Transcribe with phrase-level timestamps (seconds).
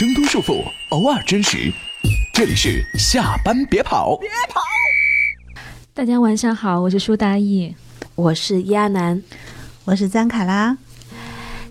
[0.00, 1.70] 挣脱束缚，偶尔真实。
[2.32, 4.62] 这里是下班别跑，别跑。
[5.92, 7.74] 大家晚上好，我是舒大义，
[8.14, 9.22] 我是亚楠，
[9.84, 10.74] 我是张卡拉。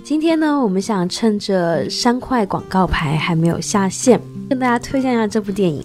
[0.04, 5.84] 今天呢，我们想趁着三块广告牌还没有下线，跟大家推荐一下这部电影。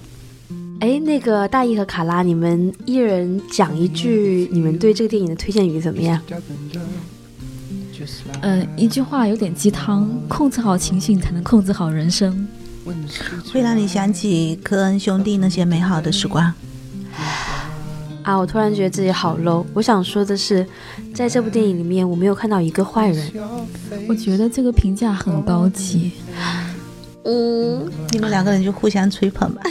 [0.81, 6.21] 哎，那个大义和卡拉，你们一人讲一句，你们对这个电影的推荐语怎么样？
[8.43, 12.47] 嗯，一句话有点鸡汤：控制好情绪，才能控制好人生。
[13.53, 16.53] 会让你想起科恩兄弟那些美好的时光。
[18.23, 19.65] 啊，我突然觉得自己好 low。
[19.73, 20.67] 我想说的是，
[21.15, 23.32] 在这部电影里面，我没有看到一个坏人。
[24.09, 26.13] 我觉得这个评价很高级。
[27.25, 29.63] 嗯，你们两个人就互相吹捧吧。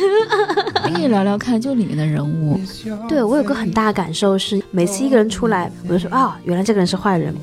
[0.83, 2.59] 可以聊聊看，就里面的人物。
[3.07, 7.33] 对我有个很大的感受是，每次一个人出来，我就说啊，原来这个人是坏人。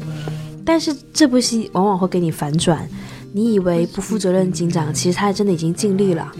[0.72, 2.88] 但是这部戏往往会给你反转，
[3.32, 6.30] 你以为不负责任警长，其实他真的已经尽力了。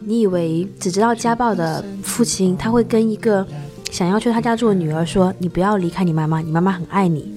[0.00, 3.44] 你以为只知道家暴的父亲，他会跟一个
[3.90, 7.32] 想要去他家住的女儿说：“你不要离开你妈妈，你妈妈很爱你。”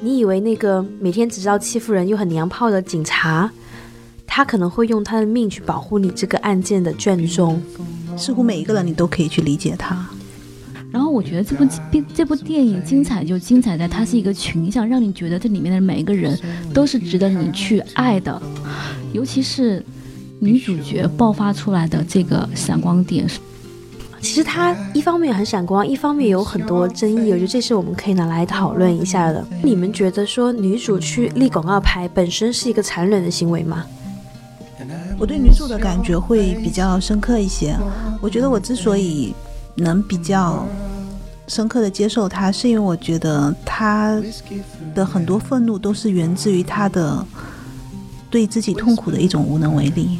[0.00, 3.50] 你以为那个每天只知道欺负人又很娘炮的警察，
[4.24, 7.60] 他可能会用他的命去保护你这个案件的卷宗。
[8.16, 10.08] 似乎每一个人你都可以去理解他。
[10.96, 11.66] 然后我觉得这部
[12.14, 16.38] 这部电影精彩就精彩在它是一个群像，让你觉得这里面的每一个人
[16.72, 18.40] 都是值得你去爱的，
[19.12, 19.84] 尤其是
[20.38, 23.28] 女主角爆发出来的这个闪光点。
[24.22, 29.46] 其实它一方面很闪光，一方面有很多争议，我觉得这是我们可以拿来讨论一下的。
[29.62, 33.84] 你们觉得说女主去立广告牌本身是一个残忍的行为吗？
[35.18, 37.76] 我对女主的感觉会比较深刻一些。
[38.22, 39.34] 我觉得我之所以
[39.74, 40.66] 能比较。
[41.48, 44.20] 深刻的接受他，是因为我觉得他
[44.94, 47.24] 的很多愤怒都是源自于他的
[48.30, 50.18] 对自己痛苦的一种无能为力。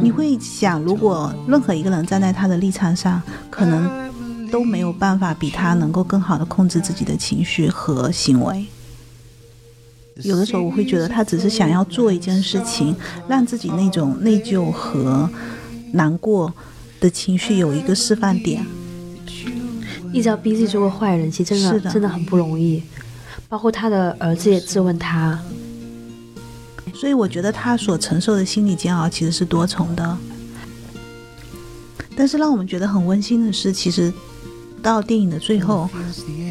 [0.00, 4.10] 你会想，如果任何一个人站在他的立场上，可能
[4.50, 8.66] 都没有办法比他能够更好的控制自己的情绪和行为。
[10.16, 12.94] 有的时候，我会觉得他只是想要做一件事情，
[13.26, 15.28] 让自己那种内疚和
[15.92, 16.52] 难过
[17.00, 18.64] 的情绪有一个释放点。
[20.12, 22.82] 一直要逼自己做个坏人，其实真的真的很不容易。
[23.48, 25.38] 包括他的儿子也质问他，
[26.94, 30.16] 所以我觉得他所承受的心理煎熬其实是多重的。
[32.16, 34.12] 但是让我们觉得很温馨的是，其实
[34.82, 35.88] 到电影的最后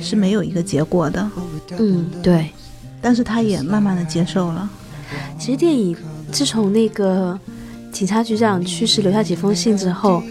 [0.02, 1.32] 是没有一个结果的。
[1.78, 2.50] 嗯，对。
[3.02, 4.70] 但是他也慢慢的接受了。
[5.40, 5.96] 其实电影
[6.32, 7.40] 自从那个
[7.92, 10.22] 警察局长去世，留下几封信之后。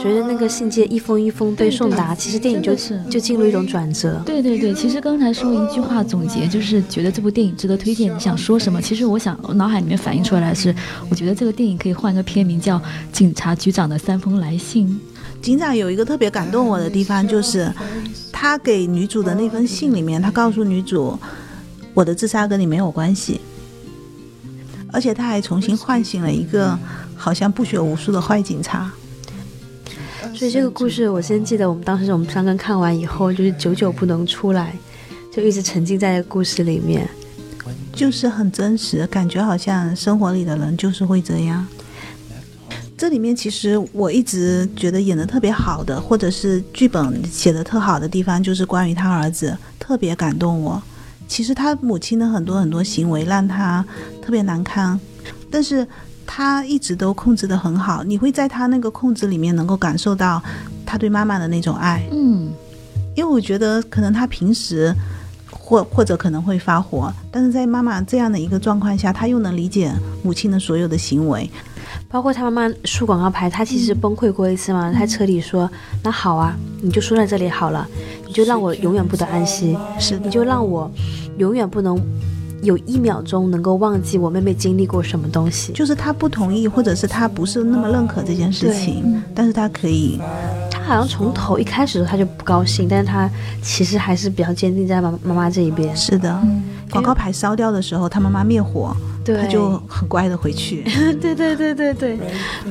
[0.00, 4.22] 随着那个信件一封一封被送达，其实电影就是就进入一种转折。
[4.24, 8.14] 对对对，其实刚才说一句话总结，就是觉得这部电影值得推荐。
[8.14, 8.80] 你想说什么？
[8.80, 10.74] 其实我想，我脑海里面反映出来的是，
[11.10, 12.78] 我觉得这个电影可以换个片名叫
[13.12, 14.88] 《警察局长的三封来信》。
[15.42, 17.72] 警长有一个特别感动我的地方，就是
[18.32, 21.18] 他给女主的那封信里面，他告诉女主，
[21.92, 23.40] 我的自杀跟你没有关系，
[24.92, 26.78] 而且他还重新唤醒了一个
[27.16, 28.90] 好像不学无术的坏警察。
[30.34, 34.72] 所以这个故事，我先记得我们当时我们三个看完以后，就是久久不能出来，
[35.32, 37.08] 就一直沉浸在故事里面，
[37.92, 41.66] 就是很真实，感觉好像生活里的人就是会这样。
[42.96, 50.80] 这里面其实我一直觉得演的特别好的，或者是剧本写的特好的地方，就是关于他儿子，特别感动我。
[51.26, 53.84] 其实他母亲的很多很多行为让他
[54.22, 54.98] 特别难堪，
[55.50, 55.84] 但是。
[56.30, 60.40] 他一直都控制得很好，你会在他那个控制里面能够感受到
[60.84, 62.06] 他对妈妈的那种爱。
[62.12, 62.50] 嗯，
[63.16, 64.94] 因为我觉得可能他平时
[65.50, 69.90] 或或者可能会发火，但是在妈妈这样的一个状况下，他又能理解
[70.22, 71.50] 母亲的所有的行为，
[72.10, 74.92] 包括他妈妈输广告牌，他其实崩溃过一次嘛。
[74.92, 75.68] 他车里说
[76.04, 77.88] ：“那好啊，你就输在这里好了，
[78.26, 80.90] 你就让我永远不得安息，是你就让我
[81.38, 81.98] 永远不能。”
[82.62, 90.18] 有一秒钟能够忘记我妹妹经历过什么东西，就是她不同意，或者是她不是那么认可这件事情，但是她可以，
[90.70, 93.30] 她好像从头一开始她就不高兴，但是她
[93.62, 95.94] 其实还是比较坚定在妈妈妈这一边。
[95.96, 96.36] 是的，
[96.90, 100.82] 广告牌烧掉的时候，他妈妈灭火，他就很乖的回去。
[101.20, 102.18] 对对对对对，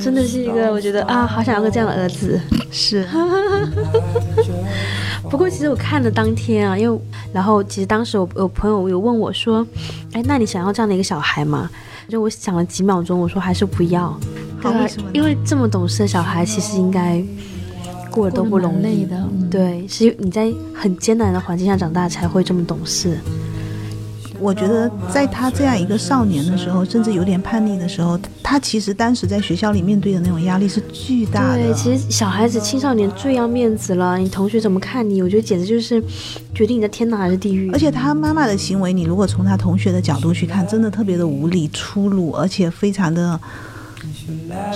[0.00, 2.40] 真的是一个我觉得啊，好想要个这样的儿子。
[2.70, 3.06] 是。
[5.30, 7.00] 不过其实我看的当天啊，因为
[7.32, 9.66] 然后其实当时我有朋友有问我说，
[10.12, 11.70] 哎，那你想要这样的一个小孩吗？
[12.08, 14.18] 就我想了几秒钟，我说还是不要。
[14.62, 17.22] 对啊，因为这么懂事的小孩，其实应该
[18.10, 19.28] 过得都不容易的。
[19.50, 23.18] 对，是你在很艰难的环境下长大才会这么懂事。
[24.40, 31.62] 我觉得在他这样一个少年的时候，甚至有点叛逆的时候，他其实当时在学校里面对的那种压力是巨大的。
[31.62, 35.20] 对，其实小孩子、青少年最要面子了，你同学怎么看你？
[35.20, 36.02] 我觉得简直就是
[36.54, 37.70] 决定你的天堂还是地狱。
[37.72, 43.38] 而且他妈妈的行为，你如果从他同学的角度去看，真的特别的无理、粗鲁，而且非常的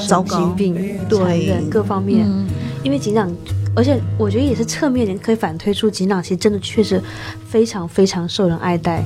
[0.09, 2.27] 糟糕神经病、残对忍各方面。
[2.29, 2.47] 嗯
[2.83, 3.33] 因为警长，
[3.77, 7.01] 而且我觉得也是侧面点可以反推出，警长其实真的确实
[7.49, 9.05] 非常非常受人爱戴。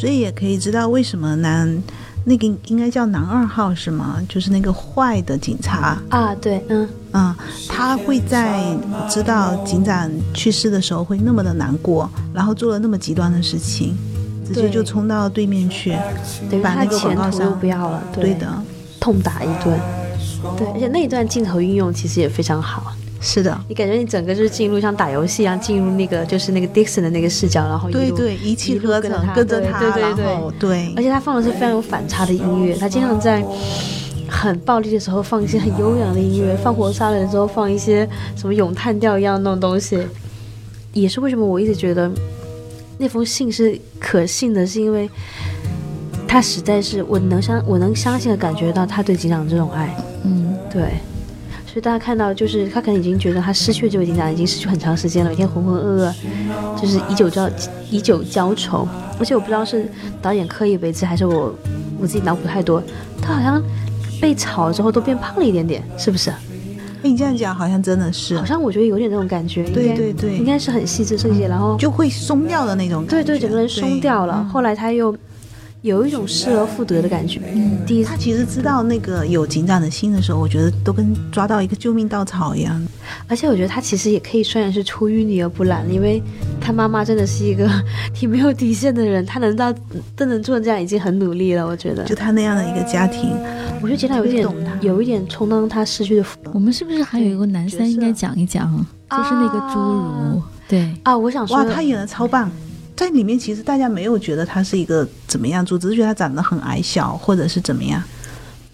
[0.00, 1.82] 所以也可以知道为什么男
[2.24, 4.16] 那个应该叫男二号是吗？
[4.26, 7.36] 就是那个坏的警察，啊，对，嗯，嗯，
[7.68, 8.62] 他会在
[9.10, 13.94] 知道警长去世的时候会那么的难过，然后做了那么极端的事情，
[14.46, 15.94] 直接就冲到对面去，
[16.62, 18.32] 把那个前途都广告商不要了，对。
[18.34, 18.46] 的，
[18.98, 19.78] 痛打一顿。
[20.56, 30.94] 对，而且那一段镜头运用其实也非常好，是的，你感觉你整个就是进入像打游戏一样进入那个就是那个 Dixon 的那个视角，然后一路对对，一气呵成跟着他对对对对。
[30.96, 33.44] 而且他放的是非常有反差的音乐，他经常在
[34.26, 39.98] 很暴力的时候放一些很悠扬的音乐，放火杀人的时候放一些什么咏叹调一样的那种东西，
[40.94, 42.10] 也是为什么我一直觉得
[42.96, 45.10] 那封信是可信的，是因为
[46.26, 49.94] 他实在是我能相我能相信的感觉到他对警长这种爱，
[50.24, 50.84] 嗯，对。
[51.72, 56.12] 所以大家看到，就是他可能已经觉得他失去这位警长已经失去很长时间了，每天浑浑噩噩，
[56.76, 57.48] 就是以酒浇
[57.88, 58.88] 以酒浇愁。
[59.20, 59.88] 而且我不知道是
[60.20, 61.54] 导演刻意为之，还是我
[62.00, 62.82] 我自己脑补太多。
[63.22, 63.62] 他好像
[64.20, 66.30] 被炒之后都变胖了一点点，是不是？
[66.30, 69.62] 哎你这样讲好像真的是好，像我觉得有点那种感觉。
[69.70, 74.44] 对对对应该是很细致设计，然后就会松掉的那种感觉，对对，整个人松掉了。
[74.52, 75.16] 后来他又
[75.82, 77.40] 有一种失而复得的感觉。
[77.86, 82.80] 第一次他其实知道那个有警长的心的时候，我觉得都跟抓到一个救命稻草一样。
[83.26, 86.22] 而且我觉得他其实也可以算是出淤泥而不染，因为
[86.60, 87.68] 他妈妈真的是一个
[88.14, 89.72] 挺没有底线的人，他能到
[90.14, 92.04] 都能做成这样已经很努力了，我觉得。
[92.04, 93.30] 就他那样的一个家庭，
[93.80, 98.70] 我觉得警长有一点懂他有一点充当他失去的福我们是不是还有一个男三应该讲一讲？
[99.10, 101.18] 就是那个侏儒，对，啊！
[101.18, 102.48] 我想说哇，，他演的超棒。
[103.00, 107.98] 在里面其实大家没有觉得他是一个怎么样猪，只是觉得他长得很矮小，或者是怎么样。
[108.02, 108.06] 就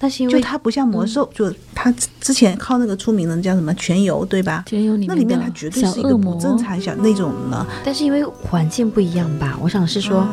[0.01, 4.65] 但是因为他不像魔兽，就他之之前靠那个出名的叫什么全游，对吧？
[4.67, 7.65] 全游里那里面的他绝对是一个不，正常小那种的。
[7.85, 10.27] 但是因为环境不一样吧，我想是说，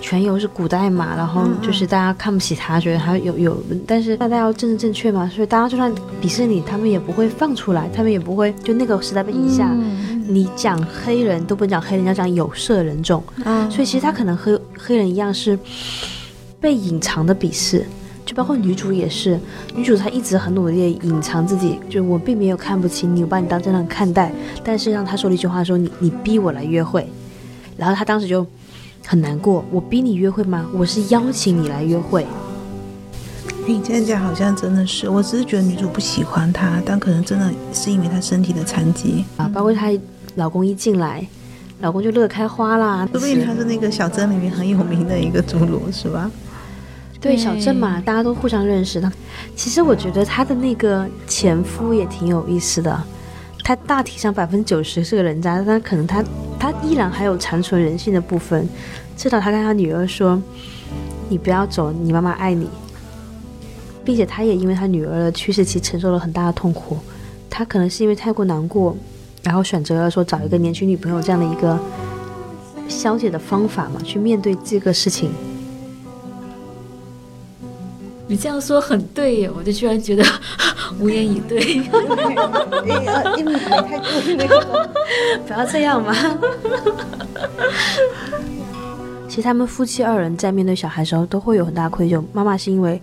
[0.00, 3.56] 全游是古代嘛，然后就是大家看不起他，觉得他有有，
[3.86, 5.92] 但是大家要政治正确嘛，所以大家就算
[6.22, 15.58] 鄙视你，他们也不会放出来，他们也不会就那个时代背景下，嗯你讲黑人都不能讲黑人，要讲有色人种，嗯所以其实他可能和黑人一样是
[16.60, 17.84] 被隐藏的鄙视。
[18.26, 19.40] 就包括女主也是，
[19.74, 24.30] 女主她一直很努力地隐藏自己，就我并没有看不起你，我把你当正常看待，
[24.62, 27.08] 但是让她说了一句话说你你逼我来约会，
[27.74, 28.46] 然后她当时就
[29.10, 30.66] 很难过，我逼你约会吗？
[30.70, 32.26] 我是邀请你来约会，
[33.66, 39.24] 你这样讲好像真的是，我只是觉得女主不喜欢他，但可能真的是因为她身体的残疾。
[39.38, 39.90] 啊，包括她
[40.34, 41.26] 老公一进来，
[41.80, 46.30] 老公就乐开花啦，说不定她是那个小镇里面很有名的一个侏儒，是吧？
[47.18, 49.10] 对对小镇嘛，大家都互相认识的。
[49.56, 53.02] 其实我觉得她的那个前夫也挺有意思的，
[53.68, 56.24] 他大体上百分之九十是个人渣，但可能他
[56.58, 58.66] 他依然还有残存人性的部分。
[59.14, 60.42] 至少他跟他女儿说
[61.28, 62.66] ：“你不要走，你妈妈爱你。”
[64.02, 66.96] 并且他也因为他女儿的去世，其实承受了很大的痛苦。
[67.50, 68.96] 他可能是因为太过难过，
[69.42, 71.78] 然后选择了说找一个年轻女朋友这样的一个
[72.88, 75.30] 消解的方法嘛，去面对这个事情。
[78.26, 80.24] 你这样说很对耶，我就居然觉得
[80.98, 81.60] 无言以对。
[83.36, 83.98] 因为没太过
[84.36, 84.90] 那个。
[85.46, 86.14] 不要这样嘛。
[89.28, 92.22] 其实他们夫妻二人在面对小孩的时候都会有很大愧疚。
[92.32, 93.00] 妈妈是因为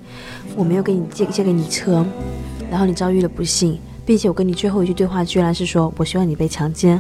[0.56, 2.06] 我没有给你借借给你车，
[2.70, 7.00] 然后你遭遇了不幸，并且我跟你最后一句对话居然是说我希望你被强奸。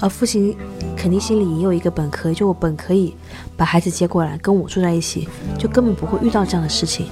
[0.00, 0.54] 而父亲
[0.96, 3.14] 肯定心里也有一个本可以，就我本可以
[3.56, 7.06] 把孩子接过来跟我住在一起，就根本不会遇到这样的事情。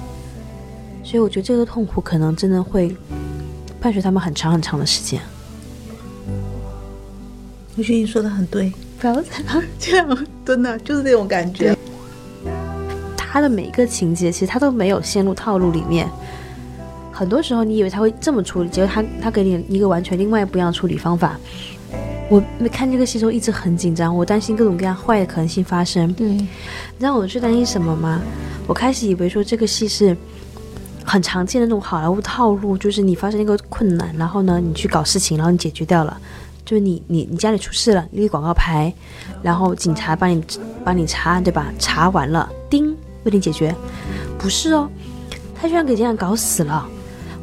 [1.09, 2.93] 所以我觉得这个痛苦可能真的会
[3.79, 5.21] 伴随他们很长很长的时间。
[7.77, 9.29] 我觉得你说的很对，不要再
[9.79, 11.73] 这样真的就是这种感觉。
[13.15, 16.09] 他的每一个情节，其实他都没有陷入套路里面。
[17.13, 21.39] 很多时候，你以为他会这么处理，结果他他给你一个完全另外不一样的处理方法。
[22.29, 26.13] 我没看这个戏时候一直很紧张，我担心各种各样坏的可能性发生。
[26.15, 26.49] 对，你
[26.99, 28.21] 知道我最担心什么吗？
[28.67, 30.17] 我开始以为说这个戏是
[31.07, 36.17] 很常见的那种好莱坞套路，就是你发生一个困难，然后呢你去搞事情，然后你解决掉了。
[36.65, 38.93] 就是你你你家里出事了，立广告牌，
[39.41, 40.43] 然后警察帮你
[40.83, 41.71] 帮你查案，对吧？
[41.79, 43.73] 查完了，叮，为你解决。
[44.37, 44.89] 不是哦，
[45.55, 46.85] 他居然给这样搞死了，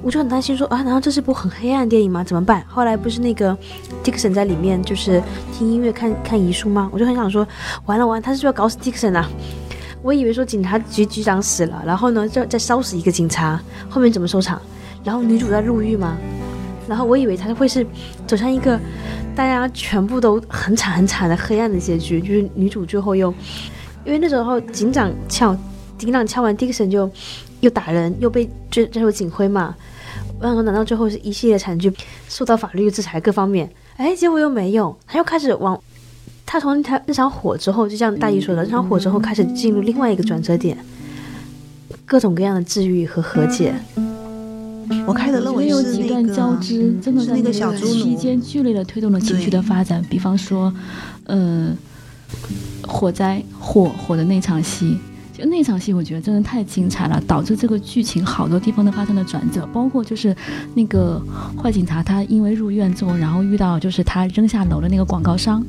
[0.03, 2.23] 我就很担心说啊，难道这是部很黑暗电影吗？
[2.23, 2.63] 怎么办？
[2.69, 3.57] 后来不是那个
[4.05, 5.23] Dixon 在里面就是
[5.57, 6.91] 听音乐看看遗书吗？
[6.93, 7.49] 我就很想说，
[7.87, 9.27] 完了完了，他是不是要搞死 Dixon 啊？
[10.05, 13.59] 我以为说警察局局长死了，然后呢，再再烧死一个警察，
[13.89, 14.61] 后面怎么收场？
[15.03, 16.19] 然后女主在入狱吗？
[16.87, 17.87] 然后我以为她会是
[18.27, 18.79] 走向一个
[19.35, 23.33] 大家全部都很惨很惨的黑暗的结局，就是女主最后又
[24.05, 25.57] 因为那时候警长敲
[25.97, 27.11] 警长敲完 Dixon 就
[27.61, 29.75] 又打人，又被追追入警徽嘛。
[30.39, 31.91] 然后难道最后是一系列惨剧，
[32.29, 33.73] 受到法律制裁各方面？
[33.97, 35.81] 哎，结果又没有，他又开始往。
[36.55, 40.79] 他从那场那场火之后，就像大姨说的，那场火之后开始进入另外一个转折点，
[42.07, 43.75] 各种各样的治愈和和解。
[45.05, 50.01] 我开的认为有几段交织，真的在那个小猪期间剧烈的推动了情绪的发展。
[50.09, 50.73] 比方说，
[51.25, 51.77] 呃，
[52.87, 54.97] 火灾火火的那场戏，
[55.37, 59.67] 就那场戏，我觉得真的太精彩了，导致这个剧情好多地方都发生了转折。
[59.73, 60.33] 包括就是
[60.75, 61.21] 那个
[61.61, 65.61] 坏警察，他因为入院之后，然后遇到就是他扔下楼的那个广告商。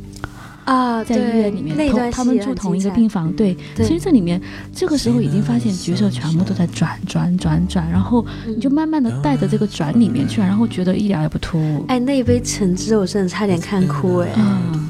[0.66, 3.32] 啊，在医院里面，同他们住同一个病房。
[3.34, 4.42] 对，其实这里面
[4.74, 11.86] 这个时候已经发现角色全部都在转转转转，然后你就慢慢的带着这个转里面去，然后觉得一点也不突兀。
[11.88, 14.30] 哎，那一杯橙汁我真的差点看哭哎。
[14.38, 14.90] 嗯，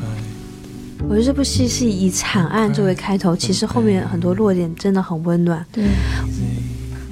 [1.09, 5.65] 我觉得这部戏是以惨案作为开头，其实后面很多落点真的很温暖。
[5.73, 5.83] 对。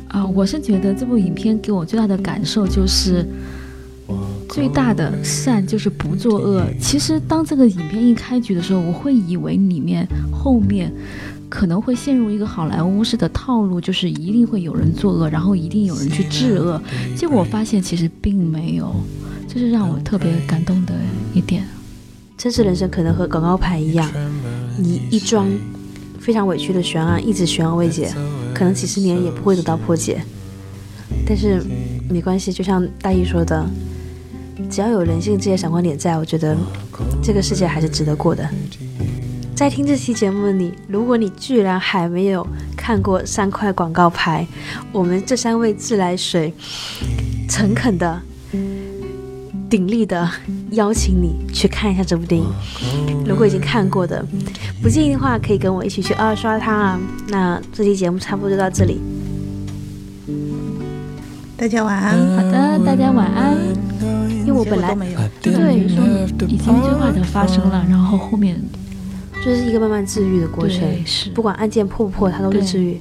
[0.08, 3.28] 啊，我是觉得这部影片给我最大的感受就是。
[4.54, 6.64] 最大的善就是不作恶。
[6.80, 10.94] 其实当这个影片一开局的时候，我会以为里面后面
[11.50, 16.80] 可能会陷入一个好莱坞式的套路，就是一定会有人作恶，然后一定有人去治恶。
[17.16, 18.94] 结果我发现其实并没有，
[19.48, 20.94] 这是让我特别感动的
[21.34, 21.64] 一点。
[22.38, 24.08] 真实人生可能和广告牌一样，
[24.78, 25.50] 你一桩
[26.20, 28.14] 非常委屈的悬案一直悬而未解，
[28.54, 30.22] 可能几十年也不会得到破解。
[31.26, 31.60] 但是
[32.08, 33.68] 没关系，就像大一说的。
[34.70, 36.58] 只要有人性这些闪光点在，我觉得
[37.22, 38.48] 这个世界还是值得过的。
[39.56, 44.46] 在听这期节目的你，如果你居然还没有看过三块广告牌，
[44.92, 46.52] 我们这三位自来水
[47.48, 48.20] 诚恳的、
[49.70, 50.28] 鼎力的
[50.72, 52.48] 邀请你去看一下这部电影。
[53.26, 54.26] 如果已经看过的，
[54.82, 57.00] 不介意的话，可以跟我一起去二刷它啊。
[57.28, 59.00] 那这期节目差不多就到这里，
[61.56, 62.18] 大家晚安。
[62.36, 64.23] 好的，大家晚安。
[64.54, 64.96] 因为我本来
[65.42, 65.52] 对
[65.90, 66.06] 说
[66.48, 68.62] 已经最坏的发生了，然后后面
[69.44, 73.00] 就是一个慢慢治愈的过程，是不管案件破不破，它都是治愈。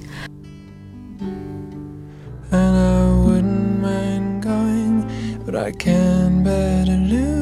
[2.51, 5.05] And I wouldn't mind going,
[5.47, 7.42] but I can better lose.